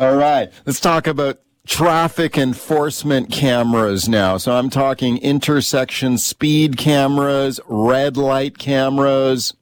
[0.00, 4.36] All right, let's talk about traffic enforcement cameras now.
[4.36, 9.54] So I'm talking intersection speed cameras, red light cameras,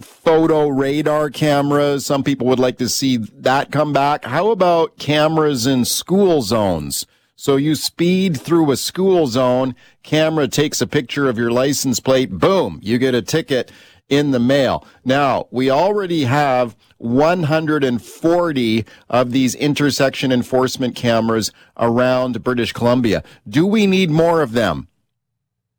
[0.00, 2.06] photo radar cameras.
[2.06, 4.24] Some people would like to see that come back.
[4.24, 7.04] How about cameras in school zones?
[7.34, 9.74] So you speed through a school zone,
[10.04, 13.72] camera takes a picture of your license plate, boom, you get a ticket
[14.12, 14.86] in the mail.
[15.06, 23.24] Now, we already have 140 of these intersection enforcement cameras around British Columbia.
[23.48, 24.86] Do we need more of them?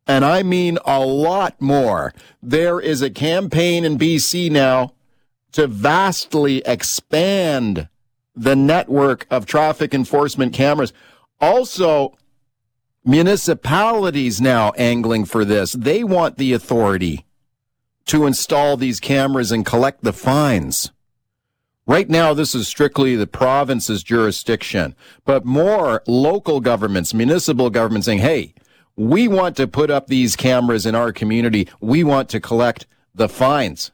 [0.08, 2.12] And I mean a lot more.
[2.42, 4.94] There is a campaign in BC now
[5.52, 7.88] to vastly expand
[8.36, 10.92] the network of traffic enforcement cameras.
[11.40, 12.18] Also,
[13.06, 15.74] municipalities now angling for this.
[15.74, 17.28] They want the authority
[18.06, 20.92] to install these cameras and collect the fines.
[21.86, 24.96] Right now, this is strictly the province's jurisdiction,
[25.26, 28.54] but more local governments, municipal governments saying, hey,
[28.96, 31.68] we want to put up these cameras in our community.
[31.82, 33.92] We want to collect the fines.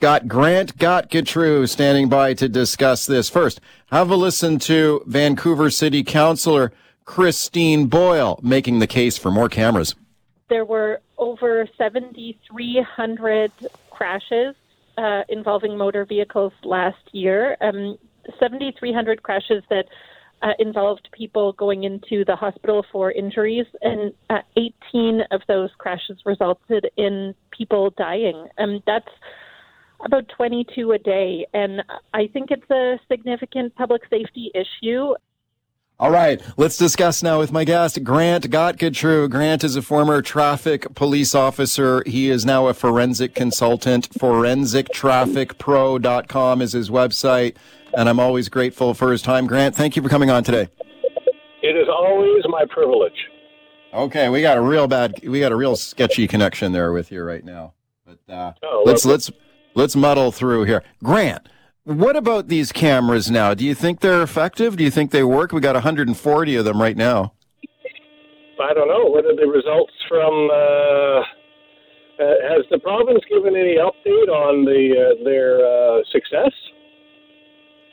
[0.00, 3.30] Got Grant Got Gottgetreu standing by to discuss this.
[3.30, 6.72] First, have a listen to Vancouver City Councillor
[7.04, 9.94] Christine Boyle making the case for more cameras.
[10.48, 13.52] There were over 7,300
[13.90, 14.54] crashes
[14.98, 17.56] uh, involving motor vehicles last year.
[17.60, 17.98] Um,
[18.40, 19.86] 7,300 crashes that
[20.42, 26.18] uh, involved people going into the hospital for injuries, and uh, 18 of those crashes
[26.24, 28.46] resulted in people dying.
[28.58, 29.08] Um, that's
[30.04, 35.14] about 22 a day, and I think it's a significant public safety issue.
[35.98, 39.30] All right, let's discuss now with my guest, Grant Gottgetreu.
[39.30, 42.02] Grant is a former traffic police officer.
[42.04, 44.10] He is now a forensic consultant.
[44.10, 47.56] ForensicTrafficPro.com is his website,
[47.96, 49.46] and I'm always grateful for his time.
[49.46, 50.68] Grant, thank you for coming on today.
[51.62, 53.28] It is always my privilege.
[53.94, 57.22] Okay, we got a real bad, we got a real sketchy connection there with you
[57.22, 57.72] right now.
[58.04, 59.30] But uh, oh, let's let's
[59.74, 60.82] let's muddle through here.
[61.02, 61.48] Grant,
[61.86, 63.54] what about these cameras now?
[63.54, 64.76] Do you think they're effective?
[64.76, 65.52] Do you think they work?
[65.52, 67.32] We got 140 of them right now.
[68.60, 69.04] I don't know.
[69.04, 70.50] What are the results from?
[70.50, 71.22] Uh,
[72.18, 76.52] uh, has the province given any update on the uh, their uh, success?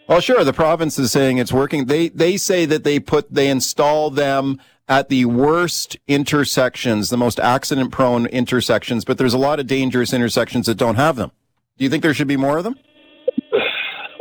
[0.07, 0.43] Well, sure.
[0.43, 1.85] The province is saying it's working.
[1.85, 7.39] They they say that they put they install them at the worst intersections, the most
[7.39, 11.31] accident prone intersections, but there's a lot of dangerous intersections that don't have them.
[11.77, 12.75] Do you think there should be more of them?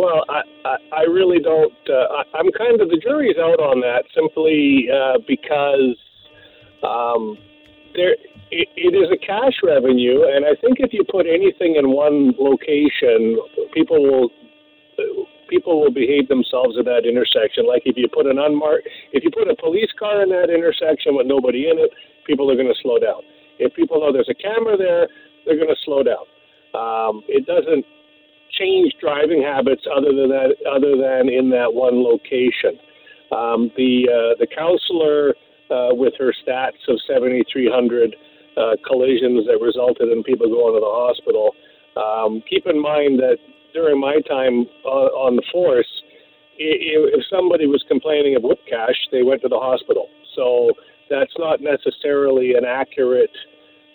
[0.03, 1.79] Well, I, I, I really don't.
[1.87, 5.95] Uh, I, I'm kind of the jury's out on that simply uh, because
[6.83, 7.39] um,
[7.95, 8.19] there
[8.51, 12.35] it, it is a cash revenue, and I think if you put anything in one
[12.35, 13.39] location,
[13.71, 14.27] people will
[15.47, 17.63] people will behave themselves at that intersection.
[17.63, 21.15] Like if you put an unmarked, if you put a police car in that intersection
[21.15, 21.95] with nobody in it,
[22.27, 23.23] people are going to slow down.
[23.63, 25.07] If people know there's a camera there,
[25.47, 26.27] they're going to slow down.
[26.75, 27.87] Um, it doesn't
[28.63, 32.79] change driving habits other than that, other than in that one location.
[33.35, 35.35] Um, the uh, the counselor
[35.71, 38.15] uh, with her stats of 7,300
[38.57, 41.55] uh, collisions that resulted in people going to the hospital.
[41.97, 43.39] Um, keep in mind that
[43.73, 45.89] during my time on, on the force,
[46.59, 50.09] if somebody was complaining of whiplash, they went to the hospital.
[50.37, 50.73] So
[51.09, 53.33] that's not necessarily an accurate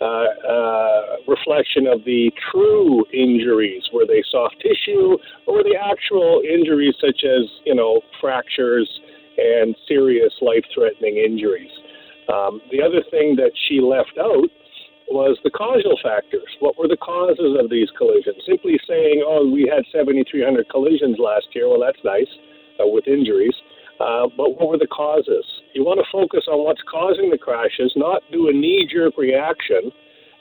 [0.01, 3.83] uh, uh, reflection of the true injuries.
[3.93, 8.87] Were they soft tissue, or were they actual injuries such as you know fractures
[9.37, 11.71] and serious life-threatening injuries?
[12.29, 14.49] Um, the other thing that she left out
[15.09, 16.49] was the causal factors.
[16.59, 18.37] What were the causes of these collisions?
[18.45, 22.29] Simply saying, "Oh, we had 7,300 collisions last year." Well, that's nice
[22.79, 23.55] uh, with injuries.
[23.99, 25.45] Uh, but what were the causes?
[25.73, 29.91] You want to focus on what's causing the crashes, not do a knee jerk reaction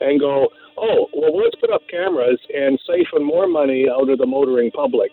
[0.00, 4.26] and go, oh, well, let's put up cameras and siphon more money out of the
[4.26, 5.10] motoring public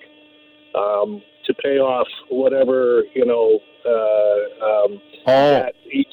[0.75, 5.65] um, to pay off whatever, you know, uh, um, oh.
[5.91, 6.07] each.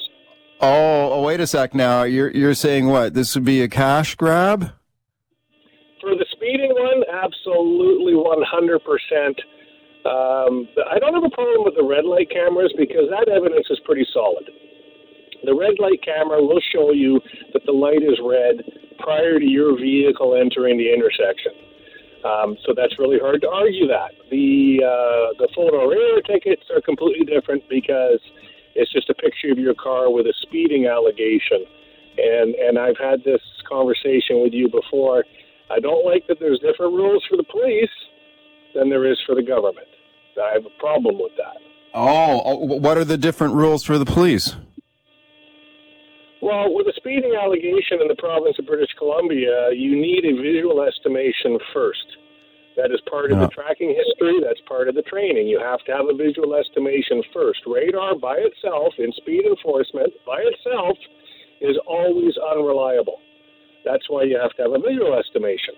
[0.61, 2.03] Oh, oh, wait a sec now.
[2.03, 3.13] You're, you're saying what?
[3.13, 4.71] This would be a cash grab?
[5.99, 9.33] For the speeding one, absolutely 100%.
[10.01, 13.79] Um, I don't have a problem with the red light cameras because that evidence is
[13.85, 14.49] pretty solid.
[15.45, 17.21] The red light camera will show you
[17.53, 18.65] that the light is red
[18.97, 21.53] prior to your vehicle entering the intersection.
[22.25, 24.13] Um, so that's really hard to argue that.
[24.29, 28.21] The uh, the photo radar tickets are completely different because
[28.73, 31.65] it's just a picture of your car with a speeding allegation.
[32.17, 35.25] And and I've had this conversation with you before.
[35.69, 37.89] I don't like that there's different rules for the police
[38.75, 39.87] than there is for the government.
[40.41, 41.57] I have a problem with that.
[41.93, 44.55] Oh, oh, what are the different rules for the police?
[46.41, 50.81] Well, with a speeding allegation in the province of British Columbia, you need a visual
[50.81, 52.05] estimation first.
[52.77, 53.45] That is part of Yeah.
[53.45, 54.39] the tracking history.
[54.39, 55.47] That's part of the training.
[55.47, 57.61] You have to have a visual estimation first.
[57.67, 60.97] Radar by itself, in speed enforcement, by itself,
[61.59, 63.19] is always unreliable.
[63.83, 65.75] That's why you have to have a visual estimation.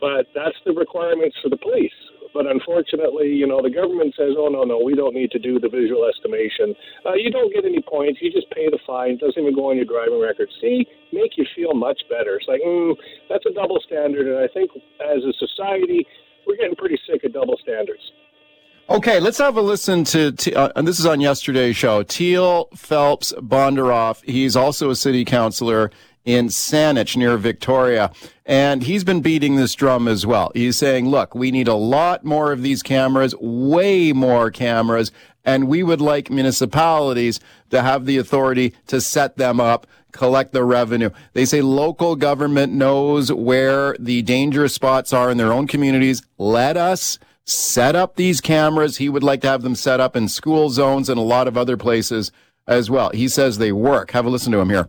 [0.00, 1.94] But that's the requirements for the police.
[2.34, 5.60] But unfortunately, you know, the government says, oh, no, no, we don't need to do
[5.60, 6.74] the visual estimation.
[7.04, 8.20] Uh, you don't get any points.
[8.22, 9.12] You just pay the fine.
[9.12, 10.48] It doesn't even go on your driving record.
[10.60, 12.36] See, make you feel much better.
[12.36, 12.96] It's like, mm,
[13.28, 14.26] that's a double standard.
[14.26, 14.70] And I think
[15.00, 16.06] as a society,
[16.46, 18.02] we're getting pretty sick of double standards.
[18.90, 22.02] Okay, let's have a listen to, T- uh, and this is on yesterday's show.
[22.02, 24.22] Teal Phelps Bondaroff.
[24.24, 25.90] He's also a city councilor
[26.24, 28.12] in Saanich near Victoria.
[28.44, 30.50] And he's been beating this drum as well.
[30.54, 35.12] He's saying, look, we need a lot more of these cameras, way more cameras,
[35.44, 37.40] and we would like municipalities
[37.70, 41.10] to have the authority to set them up, collect the revenue.
[41.32, 46.22] They say local government knows where the dangerous spots are in their own communities.
[46.38, 48.98] Let us set up these cameras.
[48.98, 51.56] He would like to have them set up in school zones and a lot of
[51.56, 52.30] other places
[52.66, 53.10] as well.
[53.10, 54.12] He says they work.
[54.12, 54.88] Have a listen to him here.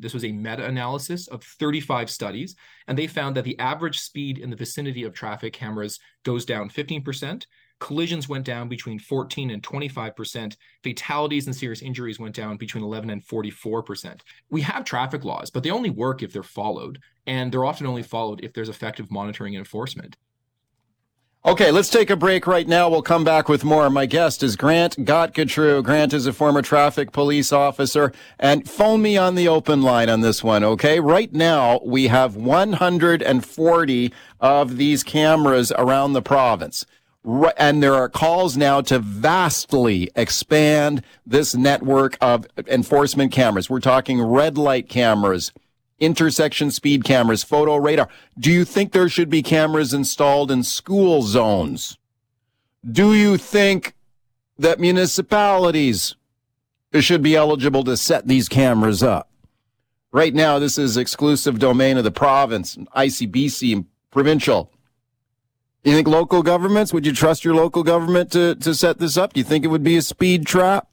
[0.00, 2.56] This was a meta analysis of 35 studies,
[2.86, 6.70] and they found that the average speed in the vicinity of traffic cameras goes down
[6.70, 7.44] 15%.
[7.78, 10.56] Collisions went down between 14 and 25%.
[10.82, 14.20] Fatalities and serious injuries went down between 11 and 44%.
[14.50, 18.02] We have traffic laws, but they only work if they're followed, and they're often only
[18.02, 20.16] followed if there's effective monitoring and enforcement.
[21.42, 22.90] Okay, let's take a break right now.
[22.90, 23.88] We'll come back with more.
[23.88, 25.82] My guest is Grant Gottgetreu.
[25.82, 30.20] Grant is a former traffic police officer and phone me on the open line on
[30.20, 30.62] this one.
[30.62, 31.00] Okay.
[31.00, 36.84] Right now we have 140 of these cameras around the province.
[37.56, 43.70] And there are calls now to vastly expand this network of enforcement cameras.
[43.70, 45.52] We're talking red light cameras,
[46.00, 48.08] intersection speed cameras, photo radar.
[48.38, 51.98] Do you think there should be cameras installed in school zones?
[52.90, 53.94] Do you think
[54.58, 56.16] that municipalities
[56.98, 59.30] should be eligible to set these cameras up?
[60.12, 64.72] Right now, this is exclusive domain of the province, ICBC, and provincial.
[65.84, 69.32] You think local governments, would you trust your local government to, to set this up?
[69.32, 70.88] Do you think it would be a speed trap?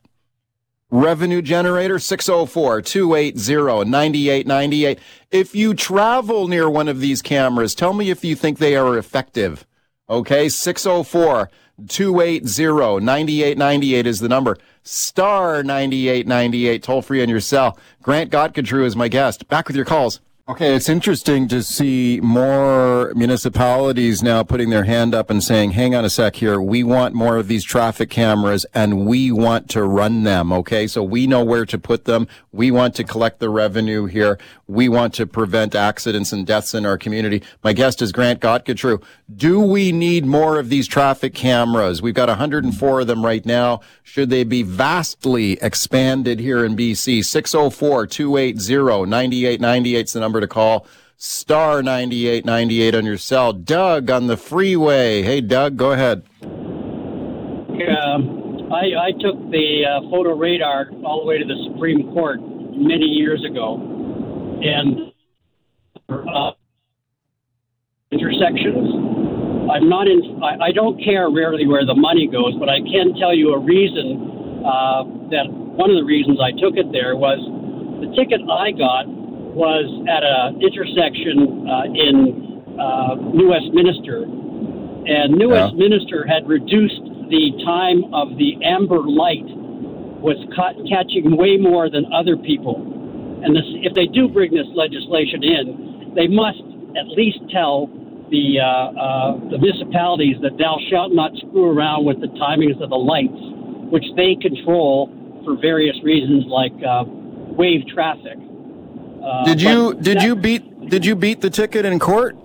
[0.89, 4.99] Revenue generator 604 280 9898.
[5.31, 8.97] If you travel near one of these cameras, tell me if you think they are
[8.97, 9.65] effective.
[10.09, 11.49] Okay, 604
[11.89, 14.57] 280 9898 is the number.
[14.81, 17.77] Star 9898, toll free on your cell.
[18.01, 19.49] Grant Gottgetreu is my guest.
[19.49, 20.21] Back with your calls.
[20.49, 25.93] Okay, it's interesting to see more municipalities now putting their hand up and saying, hang
[25.93, 29.83] on a sec here, we want more of these traffic cameras and we want to
[29.83, 30.53] run them.
[30.53, 32.29] Okay, so we know where to put them.
[32.53, 34.39] We want to collect the revenue here.
[34.67, 37.43] We want to prevent accidents and deaths in our community.
[37.61, 39.03] My guest is Grant Gottgetreu.
[39.35, 42.01] Do we need more of these traffic cameras?
[42.01, 43.81] We've got 104 of them right now.
[44.01, 47.25] Should they be vastly expanded here in BC?
[47.25, 50.85] 604 280 9898 is the number to call.
[51.17, 53.51] Star 9898 on your cell.
[53.51, 55.23] Doug on the freeway.
[55.23, 56.23] Hey, Doug, go ahead.
[56.41, 62.39] Um, I, I took the uh, photo radar all the way to the Supreme Court
[62.41, 63.75] many years ago,
[64.61, 65.11] and
[66.09, 66.51] uh,
[68.11, 68.93] intersections.
[69.71, 70.43] I'm not in.
[70.43, 73.59] I, I don't care rarely where the money goes, but I can tell you a
[73.59, 77.39] reason uh, that one of the reasons I took it there was
[78.01, 79.07] the ticket I got
[79.57, 82.15] was at an intersection uh, in
[82.77, 84.29] uh, New Westminster,
[85.09, 85.73] and New Yeah.
[85.73, 87.01] Westminster had reduced
[87.33, 89.49] the time of the amber light
[90.21, 92.77] was ca- catching way more than other people.
[93.43, 96.61] And this, if they do bring this legislation in, they must
[96.97, 97.89] at least tell
[98.29, 102.89] the uh, uh, the municipalities that thou shalt not screw around with the timings of
[102.89, 103.41] the lights,
[103.89, 105.09] which they control
[105.45, 107.05] for various reasons like uh,
[107.57, 108.37] wave traffic.
[109.23, 112.35] Uh, Did you did that- you beat did you beat the ticket in court?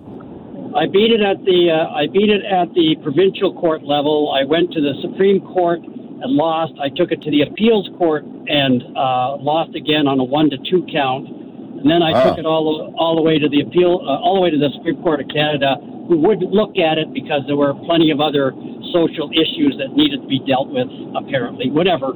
[0.75, 4.31] I beat it at the uh, I beat it at the provincial court level.
[4.33, 6.73] I went to the Supreme Court and lost.
[6.81, 10.57] I took it to the appeals court and uh, lost again on a one to
[10.69, 11.27] two count.
[11.29, 12.23] And then I Wow.
[12.29, 14.69] took it all all the way to the appeal uh, all the way to the
[14.75, 15.77] Supreme Court of Canada,
[16.09, 18.51] who wouldn't look at it because there were plenty of other
[18.91, 20.87] social issues that needed to be dealt with.
[21.15, 22.13] Apparently, whatever.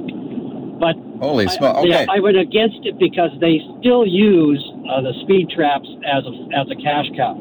[0.78, 1.82] But Holy I- smokes.
[1.82, 2.06] they- Okay.
[2.08, 6.70] I went against it because they still use uh, the speed traps as a as
[6.70, 7.34] a cash cow.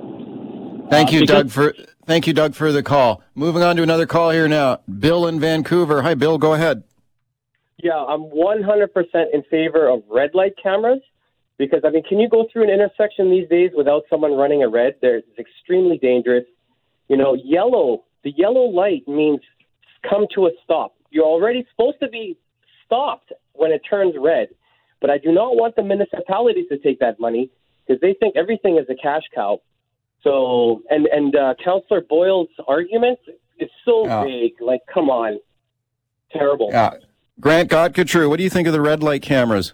[0.89, 1.73] Thank Uh, you, because- Doug, for
[2.05, 3.21] Thank you, Doug, for the call.
[3.35, 4.79] Moving on to another call here now.
[4.99, 6.03] Bill in Vancouver.
[6.03, 6.37] Hi, Bill.
[6.37, 6.83] Go ahead.
[7.83, 11.01] Yeah, I'm 100% in favor of red light cameras
[11.57, 14.69] because, I mean, can you go through an intersection these days without someone running a
[14.69, 14.95] red?
[15.01, 16.45] They're, it's extremely dangerous.
[17.09, 19.41] You know, yellow, the yellow light means
[20.09, 20.95] come to a stop.
[21.11, 22.37] You're already supposed to be
[22.87, 24.47] stopped when it turns red.
[24.99, 27.51] But I do not want the municipalities to take that money
[27.85, 29.61] because they think everything is a cash cow.
[30.23, 33.19] So, and and uh, Councillor Boyle's argument
[33.59, 34.23] is so Yeah.
[34.23, 34.53] vague.
[34.59, 35.37] Like, come on,
[36.31, 36.69] terrible.
[36.71, 36.93] Yeah.
[37.39, 39.73] Grant Gottgetreu, what do you think of the red light cameras?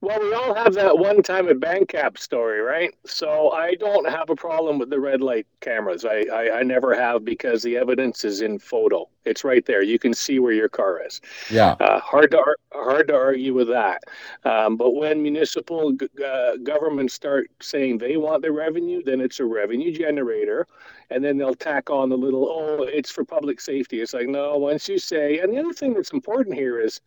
[0.00, 2.94] Well, we all have that one time at Bandcap story, right?
[3.04, 6.04] So I don't have a problem with the red light cameras.
[6.04, 9.08] I, I, I never have because the evidence is in photo.
[9.24, 9.82] It's right there.
[9.82, 11.20] You can see where your car is.
[11.50, 11.72] Yeah.
[11.80, 14.04] Uh, hard to hard to argue with that.
[14.44, 19.40] Um, but when municipal g- uh, governments start saying they want the revenue, then it's
[19.40, 20.64] a revenue generator,
[21.10, 24.00] and then they'll tack on the little oh, it's for public safety.
[24.00, 24.56] It's like no.
[24.58, 27.00] Once you say, and the other thing that's important here is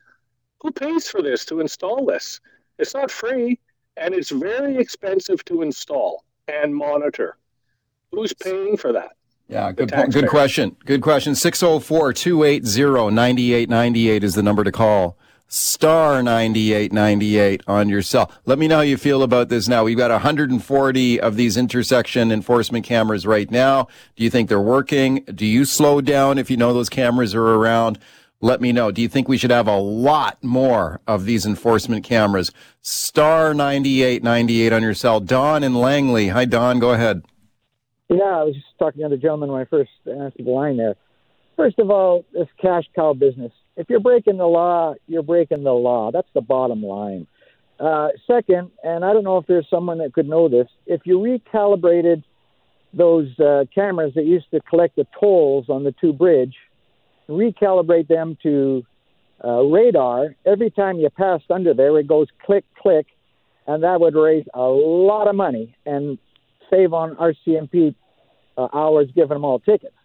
[0.62, 2.42] who pays for this to install this?
[2.80, 3.60] It's not free,
[3.98, 7.38] and it's very expensive to install and monitor.
[8.12, 9.12] Who's paying for that?
[9.48, 10.78] Yeah, good, good question.
[10.86, 11.36] Good question.
[11.36, 15.18] 604 280 9898 is the number to call.
[15.54, 18.32] Star 9898 on your cell.
[18.46, 19.84] Let me know how you feel about this now.
[19.84, 23.90] We've got 140 of these intersection enforcement cameras right now.
[24.16, 25.26] Do you think they're working?
[25.26, 28.00] Do you slow down if you know those cameras are around?
[28.44, 28.90] Let me know.
[28.90, 32.52] Do you think we should have a lot more of these enforcement cameras?
[32.82, 35.20] Star 9898 on your cell.
[35.20, 36.30] Don and Langley.
[36.30, 36.80] Hi, Don.
[36.80, 37.24] Go ahead.
[38.10, 40.96] Yeah, I was just talking to the gentleman when I first answered the line there.
[41.56, 43.52] First of all, this cash cow business.
[43.78, 46.12] If you're breaking the law, you're breaking the law.
[46.12, 47.28] That's the bottom line.
[47.80, 51.20] Uh, second, and I don't know if there's someone that could know this, if you
[51.20, 52.24] recalibrated
[52.92, 56.56] those uh, cameras that used to collect the tolls on the two bridge,
[57.30, 58.86] recalibrate them to
[59.44, 63.08] uh, radar, every time you passed under there, it goes click, click,
[63.68, 66.18] and that would raise a lot of money and
[66.70, 67.96] save on RCMP
[68.58, 69.96] uh, hours giving them all tickets.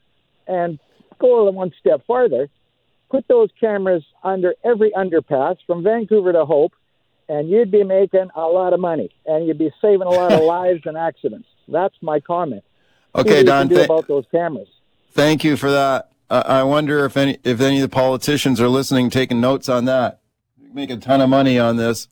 [0.47, 0.79] And
[1.19, 2.49] go one step farther,
[3.11, 6.73] put those cameras under every underpass from Vancouver to Hope,
[7.29, 10.41] and you'd be making a lot of money, and you'd be saving a lot of
[10.45, 11.49] lives and accidents.
[11.69, 12.65] That's my comment.
[13.15, 13.69] Okay, Don.
[13.69, 14.69] do th- about those cameras.
[15.13, 16.11] Thank you for that.
[16.29, 20.21] I wonder if any if any of the politicians are listening, taking notes on that.
[20.73, 22.09] Make a ton of money on this.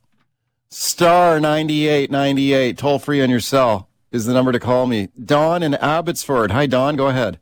[0.69, 4.87] Star ninety eight ninety eight, toll free on your cell is the number to call
[4.87, 5.09] me.
[5.23, 6.53] Don in Abbotsford.
[6.53, 6.95] Hi, Don.
[6.95, 7.41] Go ahead.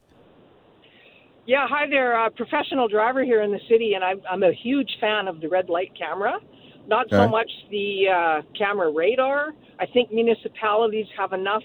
[1.45, 2.19] Yeah, hi there.
[2.19, 5.49] Uh, professional driver here in the city, and I'm, I'm a huge fan of the
[5.49, 6.39] red light camera.
[6.87, 9.53] Not so much the uh, camera radar.
[9.79, 11.63] I think municipalities have enough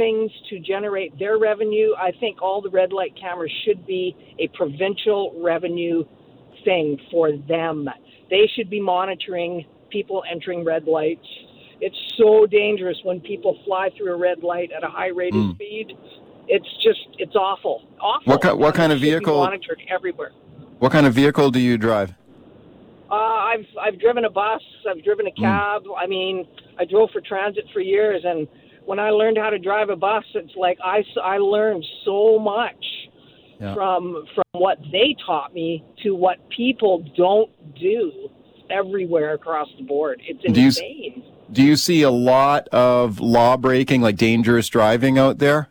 [0.00, 1.90] things to generate their revenue.
[1.98, 6.04] I think all the red light cameras should be a provincial revenue
[6.64, 7.86] thing for them.
[8.30, 11.26] They should be monitoring people entering red lights.
[11.82, 15.54] It's so dangerous when people fly through a red light at a high rate of
[15.54, 15.88] speed.
[16.48, 17.82] It's just, it's awful.
[18.00, 18.24] Awful.
[18.24, 18.30] Hmm.
[18.30, 20.32] What ki- what kind of vehicle- monitored everywhere.
[20.78, 22.14] What kind of vehicle do you drive?
[23.10, 24.62] Uh, I've I've driven a bus.
[24.88, 25.44] I've driven Hmm.
[25.44, 25.82] a cab.
[25.98, 26.46] I mean,
[26.78, 28.46] I drove for transit for years, and
[28.90, 32.84] when I learned how to drive a bus, it's like I, I learned so much
[33.60, 33.72] Yeah.
[33.72, 38.10] from from what they taught me to what people don't do
[38.68, 40.20] everywhere across the board.
[40.26, 41.22] It's Do you insane.
[41.52, 45.68] Do you see a lot of law breaking, like dangerous driving out there?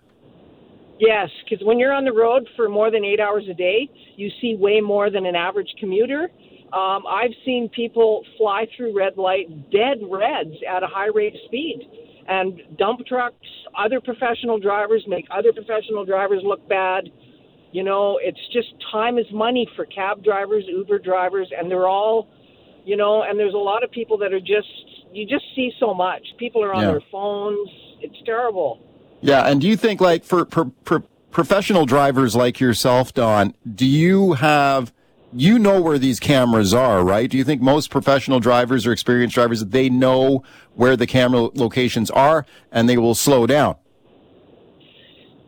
[0.97, 4.29] Yes, because when you're on the road for more than eight hours a day, you
[4.39, 6.29] see way more than an average commuter.
[6.71, 11.41] Um, I've seen people fly through red light, dead reds at a high rate of
[11.47, 11.79] speed.
[12.29, 13.35] And dump trucks,
[13.75, 17.09] other professional drivers make other professional drivers look bad.
[17.71, 22.27] You know, it's just time is money for cab drivers, Uber drivers, and they're all,
[22.85, 24.67] you know, and there's a lot of people that are just,
[25.11, 26.21] you just see so much.
[26.37, 26.91] People are on Yeah.
[26.91, 27.67] their phones.
[27.99, 28.79] It's terrible.
[29.21, 33.85] Yeah, and do you think like for, for, for professional drivers like yourself, Don, do
[33.85, 34.93] you have
[35.33, 37.29] you know where these cameras are, right?
[37.29, 40.43] Do you think most professional drivers or experienced drivers they know
[40.73, 43.75] where the camera locations are and they will slow down?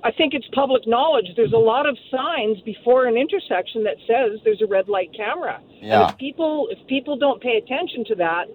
[0.03, 1.27] I think it's public knowledge.
[1.35, 5.61] There's a lot of signs before an intersection that says there's a red light camera.
[5.79, 6.01] Yeah.
[6.01, 8.45] And if people if people don't pay attention to that,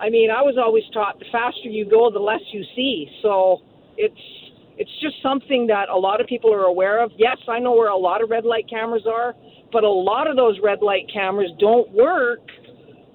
[0.00, 3.08] I mean, I was always taught the faster you go, the less you see.
[3.22, 3.62] So
[3.96, 4.47] it's
[4.78, 7.10] it's just something that a lot of people are aware of.
[7.16, 9.34] Yes, I know where a lot of red light cameras are,
[9.72, 12.40] but a lot of those red light cameras don't work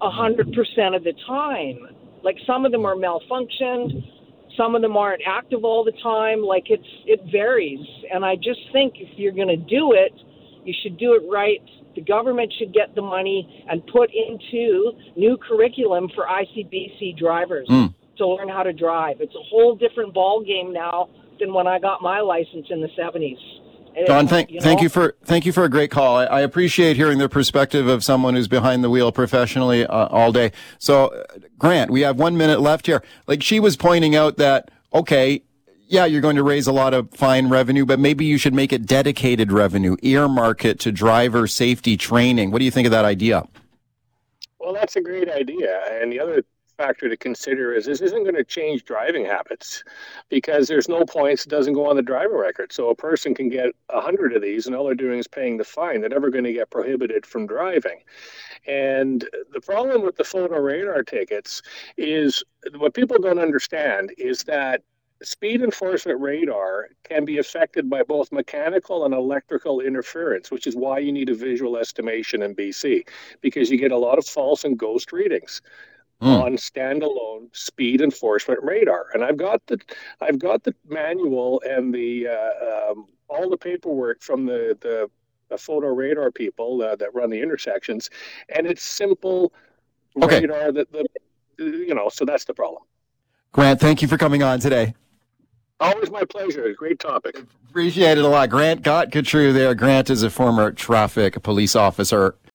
[0.01, 1.79] a hundred percent of the time.
[2.23, 3.91] Like some of them are malfunctioned,
[4.57, 6.41] Some of them aren't active all the time.
[6.43, 10.13] Like it's it varies, and I just think if you're going to do it,
[10.63, 11.61] you should do it right.
[11.95, 17.93] The government should get the money and put into new curriculum for ICBC drivers Mm.
[18.17, 19.21] to learn how to drive.
[19.21, 22.89] It's a whole different ball game now than when I got my license in the
[22.99, 23.37] 70s.
[23.95, 26.17] And Don, thank you thank you for thank you for a great call.
[26.17, 30.31] I, I appreciate hearing the perspective of someone who's behind the wheel professionally uh, all
[30.31, 30.51] day.
[30.79, 31.23] So, uh,
[31.59, 33.03] Grant, we have one minute left here.
[33.27, 35.43] Like she was pointing out that okay,
[35.87, 38.73] yeah, you're going to raise a lot of fine revenue, but maybe you should make
[38.73, 42.49] it dedicated revenue, earmark it to driver safety training.
[42.49, 43.47] What do you think of that idea?
[44.59, 45.81] Well, that's a great idea.
[46.01, 46.43] And the other
[46.83, 49.83] factor to consider is this isn't going to change driving habits
[50.27, 52.73] because there's no points, it doesn't go on the driver record.
[52.73, 55.57] So a person can get a hundred of these and all they're doing is paying
[55.57, 56.01] the fine.
[56.01, 57.99] They're never going to get prohibited from driving.
[58.67, 61.61] And the problem with the photo radar tickets
[61.95, 62.43] is
[62.75, 64.81] what people don't understand is that
[65.21, 70.99] speed enforcement radar can be affected by both mechanical and electrical interference, which is why
[70.99, 73.07] you need a visual estimation in BC
[73.39, 75.61] because you get a lot of false and ghost readings
[76.23, 76.29] Hmm.
[76.29, 79.07] on standalone speed enforcement radar.
[79.13, 79.77] And I've got the
[80.21, 85.09] I've got the manual and the uh, um, all the paperwork from the the,
[85.49, 88.09] the photo radar people uh, that run the intersections,
[88.55, 89.51] and it's simple
[90.21, 90.41] Okay.
[90.41, 91.05] radar that the
[91.57, 92.09] you know.
[92.09, 92.83] So that's the problem.
[93.51, 94.93] Grant, thank you for coming on today.
[95.79, 96.71] Always my pleasure.
[96.73, 97.43] Great topic.
[97.69, 98.49] Appreciate it a lot.
[98.49, 99.75] Grant Gottgetreu there.
[99.75, 102.35] Grant is a former traffic police officer